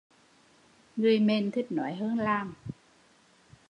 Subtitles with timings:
[0.95, 2.55] Người mền thích nói hơn làm